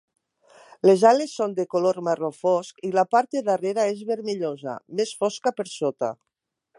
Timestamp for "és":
3.93-4.03